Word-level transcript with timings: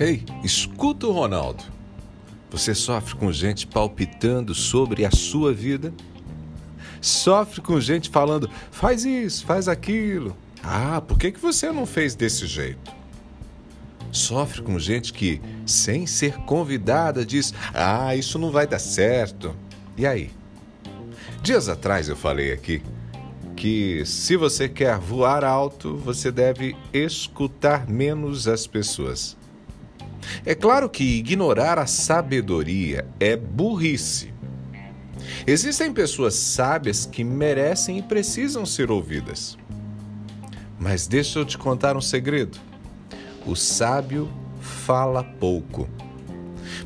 Ei, 0.00 0.24
escuta 0.42 1.06
o 1.06 1.12
Ronaldo. 1.12 1.62
Você 2.50 2.74
sofre 2.74 3.14
com 3.16 3.30
gente 3.30 3.66
palpitando 3.66 4.54
sobre 4.54 5.04
a 5.04 5.10
sua 5.10 5.52
vida? 5.52 5.92
Sofre 7.02 7.60
com 7.60 7.78
gente 7.78 8.08
falando, 8.08 8.48
faz 8.70 9.04
isso, 9.04 9.44
faz 9.44 9.68
aquilo. 9.68 10.34
Ah, 10.64 11.02
por 11.02 11.18
que, 11.18 11.30
que 11.30 11.38
você 11.38 11.70
não 11.70 11.84
fez 11.84 12.14
desse 12.14 12.46
jeito? 12.46 12.90
Sofre 14.10 14.62
com 14.62 14.78
gente 14.78 15.12
que, 15.12 15.38
sem 15.66 16.06
ser 16.06 16.38
convidada, 16.38 17.24
diz: 17.24 17.52
Ah, 17.74 18.16
isso 18.16 18.38
não 18.38 18.50
vai 18.50 18.66
dar 18.66 18.78
certo. 18.78 19.54
E 19.98 20.06
aí? 20.06 20.30
Dias 21.42 21.68
atrás 21.68 22.08
eu 22.08 22.16
falei 22.16 22.52
aqui 22.54 22.82
que 23.54 24.02
se 24.06 24.34
você 24.34 24.66
quer 24.66 24.98
voar 24.98 25.44
alto, 25.44 25.94
você 25.98 26.32
deve 26.32 26.74
escutar 26.90 27.86
menos 27.86 28.48
as 28.48 28.66
pessoas. 28.66 29.38
É 30.50 30.54
claro 30.56 30.90
que 30.90 31.04
ignorar 31.04 31.78
a 31.78 31.86
sabedoria 31.86 33.06
é 33.20 33.36
burrice. 33.36 34.34
Existem 35.46 35.92
pessoas 35.92 36.34
sábias 36.34 37.06
que 37.06 37.22
merecem 37.22 37.98
e 37.98 38.02
precisam 38.02 38.66
ser 38.66 38.90
ouvidas. 38.90 39.56
Mas 40.76 41.06
deixa 41.06 41.38
eu 41.38 41.44
te 41.44 41.56
contar 41.56 41.96
um 41.96 42.00
segredo. 42.00 42.58
O 43.46 43.54
sábio 43.54 44.28
fala 44.60 45.22
pouco. 45.22 45.88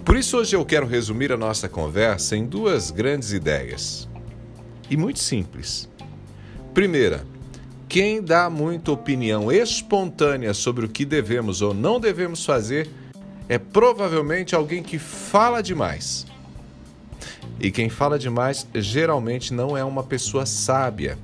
Por 0.04 0.15
isso, 0.15 0.37
hoje 0.37 0.54
eu 0.54 0.66
quero 0.66 0.87
resumir 0.87 1.32
a 1.32 1.37
nossa 1.38 1.66
conversa 1.66 2.37
em 2.37 2.45
duas 2.45 2.90
grandes 2.90 3.32
ideias. 3.32 4.06
E 4.90 4.96
muito 4.98 5.20
simples. 5.20 5.88
Primeira, 6.74 7.24
quem 7.88 8.20
dá 8.20 8.51
muita 8.51 8.92
opinião 8.92 9.51
espontânea 9.51 10.52
sobre 10.52 10.84
o 10.84 10.88
que 10.90 11.06
devemos 11.06 11.62
ou 11.62 11.73
não 11.73 11.98
devemos 11.98 12.45
fazer 12.45 12.90
é 13.48 13.59
provavelmente 13.59 14.54
alguém 14.54 14.82
que 14.82 14.98
fala 14.98 15.62
demais. 15.62 16.26
E 17.60 17.70
quem 17.70 17.88
fala 17.88 18.18
demais 18.18 18.66
geralmente 18.74 19.52
não 19.52 19.76
é 19.76 19.84
uma 19.84 20.02
pessoa 20.02 20.46
sábia. 20.46 21.18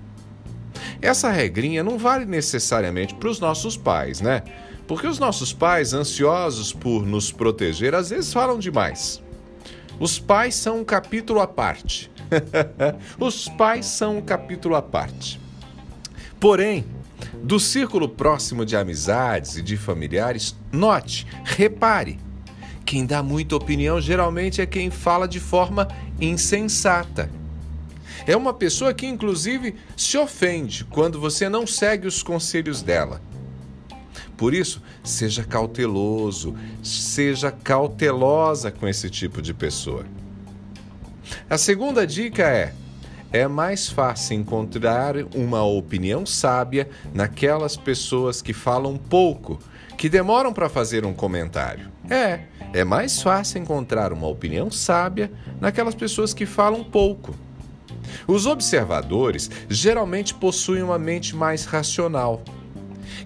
Essa 1.03 1.31
regrinha 1.31 1.83
não 1.83 1.99
vale 1.99 2.25
necessariamente 2.25 3.15
para 3.15 3.29
os 3.29 3.41
nossos 3.41 3.77
pais, 3.77 4.21
né? 4.21 4.43
Porque 4.87 5.07
os 5.07 5.19
nossos 5.19 5.53
pais, 5.53 5.95
ansiosos 5.95 6.73
por 6.73 7.07
nos 7.07 7.31
proteger, 7.33 7.95
às 7.95 8.11
vezes 8.11 8.33
falam 8.33 8.59
demais. 8.59 9.23
Os 9.99 10.19
pais 10.19 10.55
são 10.55 10.81
um 10.81 10.85
capítulo 10.85 11.41
à 11.41 11.47
parte. 11.47 12.11
os 13.19 13.49
pais 13.49 13.87
são 13.87 14.19
um 14.19 14.23
capítulo 14.23 14.75
à 14.75 14.83
parte. 14.83 15.41
Porém, 16.39 16.85
do 17.43 17.59
círculo 17.59 18.09
próximo 18.09 18.65
de 18.65 18.77
amizades 18.77 19.57
e 19.57 19.63
de 19.63 19.77
familiares, 19.77 20.57
note, 20.73 21.27
repare. 21.45 22.19
Quem 22.85 23.07
dá 23.07 23.23
muita 23.23 23.57
opinião 23.57 24.01
geralmente 24.01 24.61
é 24.61 24.67
quem 24.67 24.91
fala 24.91 25.27
de 25.27 25.41
forma 25.41 25.89
insensata. 26.21 27.31
É 28.27 28.37
uma 28.37 28.53
pessoa 28.53 28.93
que, 28.93 29.07
inclusive, 29.07 29.75
se 29.97 30.19
ofende 30.19 30.85
quando 30.85 31.21
você 31.21 31.49
não 31.49 31.67
segue 31.67 32.07
os 32.07 32.23
conselhos 32.23 32.83
dela. 32.83 33.21
Por 34.37 34.55
isso, 34.55 34.83
seja 35.05 35.45
cauteloso, 35.45 36.55
seja 36.83 37.51
cautelosa 37.51 38.71
com 38.71 38.89
esse 38.89 39.09
tipo 39.09 39.41
de 39.41 39.55
pessoa. 39.55 40.05
A 41.49 41.57
segunda 41.57 42.07
dica 42.07 42.43
é: 42.43 42.75
é 43.33 43.47
mais 43.47 43.89
fácil 43.89 44.37
encontrar 44.37 45.17
uma 45.35 45.63
opinião 45.63 46.27
sábia 46.27 46.89
naquelas 47.15 47.77
pessoas 47.77 48.43
que 48.43 48.53
falam 48.53 48.97
pouco, 48.97 49.59
que 49.97 50.09
demoram 50.09 50.53
para 50.53 50.69
fazer 50.69 51.05
um 51.05 51.13
comentário. 51.13 51.89
É, 52.09 52.41
é 52.73 52.85
mais 52.85 53.23
fácil 53.23 53.61
encontrar 53.61 54.13
uma 54.13 54.27
opinião 54.27 54.71
sábia 54.71 55.31
naquelas 55.61 55.95
pessoas 55.95 56.35
que 56.35 56.45
falam 56.45 56.83
pouco. 56.83 57.35
Os 58.27 58.47
observadores 58.47 59.51
geralmente 59.69 60.35
possuem 60.35 60.83
uma 60.83 60.99
mente 60.99 61.37
mais 61.37 61.65
racional. 61.65 62.43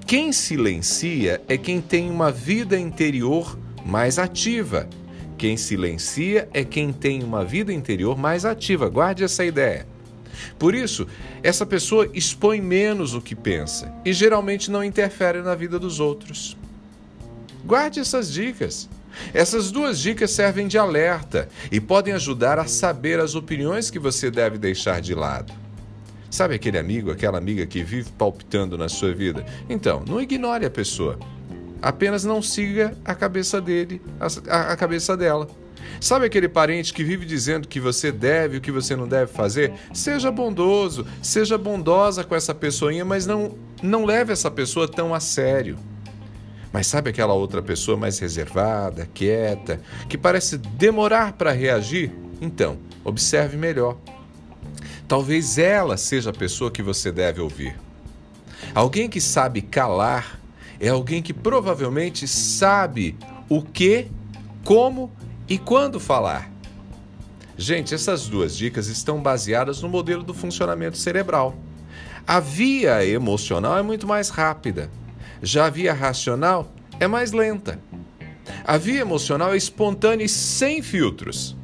Quem 0.06 0.32
silencia 0.32 1.40
é 1.48 1.56
quem 1.56 1.80
tem 1.80 2.10
uma 2.10 2.30
vida 2.30 2.78
interior 2.78 3.58
mais 3.86 4.18
ativa. 4.18 4.88
Quem 5.38 5.56
silencia 5.56 6.48
é 6.52 6.62
quem 6.62 6.92
tem 6.92 7.22
uma 7.22 7.44
vida 7.44 7.72
interior 7.72 8.18
mais 8.18 8.44
ativa. 8.44 8.88
Guarde 8.88 9.24
essa 9.24 9.44
ideia. 9.44 9.93
Por 10.58 10.74
isso, 10.74 11.06
essa 11.42 11.64
pessoa 11.64 12.10
expõe 12.14 12.60
menos 12.60 13.14
o 13.14 13.20
que 13.20 13.34
pensa 13.34 13.92
e 14.04 14.12
geralmente 14.12 14.70
não 14.70 14.84
interfere 14.84 15.42
na 15.42 15.54
vida 15.54 15.78
dos 15.78 16.00
outros. 16.00 16.56
Guarde 17.64 18.00
essas 18.00 18.32
dicas. 18.32 18.88
Essas 19.32 19.70
duas 19.70 20.00
dicas 20.00 20.30
servem 20.32 20.66
de 20.66 20.76
alerta 20.76 21.48
e 21.70 21.80
podem 21.80 22.12
ajudar 22.14 22.58
a 22.58 22.66
saber 22.66 23.20
as 23.20 23.34
opiniões 23.34 23.90
que 23.90 23.98
você 23.98 24.30
deve 24.30 24.58
deixar 24.58 25.00
de 25.00 25.14
lado. 25.14 25.52
Sabe 26.30 26.56
aquele 26.56 26.78
amigo, 26.78 27.12
aquela 27.12 27.38
amiga 27.38 27.64
que 27.64 27.84
vive 27.84 28.10
palpitando 28.10 28.76
na 28.76 28.88
sua 28.88 29.14
vida? 29.14 29.46
Então, 29.68 30.02
não 30.06 30.20
ignore 30.20 30.66
a 30.66 30.70
pessoa. 30.70 31.16
Apenas 31.80 32.24
não 32.24 32.42
siga 32.42 32.96
a 33.04 33.14
cabeça 33.14 33.60
dele, 33.60 34.02
a, 34.48 34.72
a 34.72 34.76
cabeça 34.76 35.16
dela. 35.16 35.48
Sabe 36.00 36.26
aquele 36.26 36.48
parente 36.48 36.92
que 36.92 37.02
vive 37.02 37.24
dizendo 37.24 37.68
que 37.68 37.80
você 37.80 38.12
deve 38.12 38.56
e 38.56 38.58
o 38.58 38.60
que 38.60 38.70
você 38.70 38.94
não 38.94 39.08
deve 39.08 39.32
fazer? 39.32 39.72
Seja 39.92 40.30
bondoso, 40.30 41.06
seja 41.22 41.56
bondosa 41.56 42.24
com 42.24 42.34
essa 42.34 42.54
pessoinha, 42.54 43.04
mas 43.04 43.26
não, 43.26 43.56
não 43.82 44.04
leve 44.04 44.32
essa 44.32 44.50
pessoa 44.50 44.86
tão 44.86 45.14
a 45.14 45.20
sério. 45.20 45.78
Mas 46.72 46.88
sabe 46.88 47.10
aquela 47.10 47.34
outra 47.34 47.62
pessoa 47.62 47.96
mais 47.96 48.18
reservada, 48.18 49.08
quieta, 49.14 49.80
que 50.08 50.18
parece 50.18 50.58
demorar 50.58 51.34
para 51.34 51.52
reagir? 51.52 52.12
Então, 52.40 52.78
observe 53.04 53.56
melhor. 53.56 53.96
Talvez 55.06 55.56
ela 55.58 55.96
seja 55.96 56.30
a 56.30 56.32
pessoa 56.34 56.70
que 56.70 56.82
você 56.82 57.12
deve 57.12 57.40
ouvir. 57.40 57.76
Alguém 58.74 59.08
que 59.08 59.20
sabe 59.20 59.62
calar 59.62 60.40
é 60.80 60.88
alguém 60.88 61.22
que 61.22 61.32
provavelmente 61.32 62.26
sabe 62.26 63.16
o 63.48 63.62
que, 63.62 64.08
como 64.64 65.12
e 65.48 65.58
quando 65.58 66.00
falar. 66.00 66.50
Gente, 67.56 67.94
essas 67.94 68.26
duas 68.26 68.56
dicas 68.56 68.88
estão 68.88 69.22
baseadas 69.22 69.80
no 69.80 69.88
modelo 69.88 70.22
do 70.22 70.34
funcionamento 70.34 70.96
cerebral. 70.96 71.54
A 72.26 72.40
via 72.40 73.04
emocional 73.06 73.78
é 73.78 73.82
muito 73.82 74.06
mais 74.06 74.28
rápida. 74.28 74.90
Já 75.42 75.66
a 75.66 75.70
via 75.70 75.92
racional 75.92 76.72
é 76.98 77.06
mais 77.06 77.32
lenta. 77.32 77.78
A 78.64 78.76
via 78.76 79.00
emocional 79.00 79.54
é 79.54 79.56
espontânea 79.56 80.24
e 80.24 80.28
sem 80.28 80.82
filtros. 80.82 81.56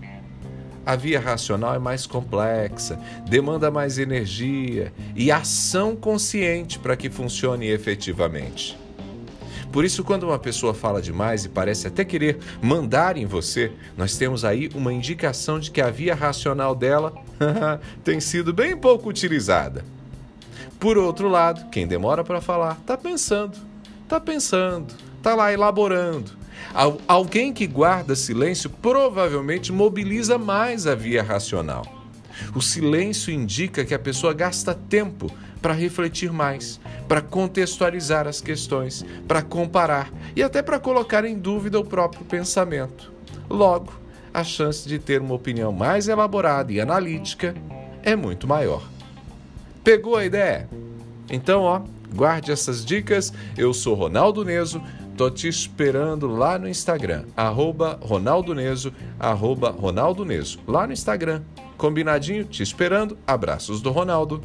A 0.85 0.97
via 0.97 1.21
racional 1.21 1.75
é 1.75 1.79
mais 1.79 2.07
complexa, 2.07 2.99
demanda 3.29 3.71
mais 3.71 3.99
energia 3.99 4.93
e 5.15 5.31
ação 5.31 5.95
consciente 5.95 6.79
para 6.79 6.97
que 6.97 7.11
funcione 7.11 7.67
efetivamente. 7.67 8.79
Por 9.73 9.85
isso, 9.85 10.03
quando 10.03 10.25
uma 10.25 10.39
pessoa 10.39 10.75
fala 10.75 11.01
demais 11.01 11.45
e 11.45 11.49
parece 11.49 11.87
até 11.87 12.05
querer 12.05 12.39
mandar 12.61 13.17
em 13.17 13.25
você, 13.25 13.71
nós 13.97 14.17
temos 14.17 14.45
aí 14.45 14.69
uma 14.75 14.93
indicação 14.93 15.61
de 15.61 15.71
que 15.71 15.81
a 15.81 15.91
via 15.91 16.15
racional 16.15 16.75
dela 16.75 17.15
tem 18.03 18.19
sido 18.21 18.53
bem 18.53 18.77
pouco 18.77 19.09
utilizada. 19.09 19.85
Por 20.79 20.99
outro 20.99 21.29
lado, 21.29 21.69
quem 21.71 21.87
demora 21.87 22.25
para 22.25 22.41
falar 22.41 22.79
está 22.81 22.97
pensando, 22.97 23.57
está 24.03 24.19
pensando, 24.19 24.95
está 25.19 25.35
lá 25.35 25.53
elaborando. 25.53 26.33
Alguém 27.07 27.53
que 27.53 27.67
guarda 27.67 28.15
silêncio 28.17 28.71
provavelmente 28.71 29.73
mobiliza 29.73 30.39
mais 30.39 30.87
a 30.87 30.95
via 30.95 31.23
racional. 31.23 32.00
O 32.55 32.61
silêncio 32.61 33.33
indica 33.33 33.85
que 33.85 33.95
a 33.95 33.99
pessoa 33.99 34.33
gasta 34.33 34.75
tempo 34.75 35.31
para 35.61 35.75
refletir 35.75 36.33
mais, 36.33 36.81
para 37.07 37.21
contextualizar 37.21 38.27
as 38.27 38.41
questões, 38.41 39.05
para 39.29 39.43
comparar 39.43 40.11
e 40.35 40.43
até 40.43 40.63
para 40.63 40.81
colocar 40.81 41.25
em 41.25 41.39
dúvida 41.39 41.79
o 41.79 41.85
próprio 41.85 42.25
pensamento. 42.25 43.13
Logo, 43.49 43.93
a 44.33 44.45
chance 44.45 44.89
de 44.89 44.99
ter 44.99 45.21
uma 45.21 45.35
opinião 45.35 45.73
mais 45.73 46.09
elaborada 46.09 46.73
e 46.73 46.81
analítica 46.81 47.55
é 48.03 48.17
muito 48.17 48.47
maior. 48.47 48.89
Pegou 49.83 50.17
a 50.17 50.25
ideia? 50.25 50.69
Então, 51.29 51.63
ó, 51.63 51.83
guarde 52.15 52.53
essas 52.53 52.85
dicas. 52.85 53.33
Eu 53.57 53.73
sou 53.73 53.95
Ronaldo 53.95 54.45
Neso, 54.45 54.83
tô 55.21 55.31
te 55.31 55.47
esperando 55.49 56.27
lá 56.27 56.59
no 56.59 56.67
Instagram, 56.67 57.27
arroba 57.37 57.99
Ronaldo 58.01 58.55
Neso, 58.55 58.91
arroba 59.19 59.71
Ronaldo 59.71 60.25
Neso, 60.25 60.59
lá 60.67 60.87
no 60.87 60.95
Instagram. 60.95 61.43
Combinadinho? 61.77 62.43
Te 62.47 62.63
esperando. 62.63 63.19
Abraços 63.27 63.83
do 63.83 63.91
Ronaldo. 63.91 64.41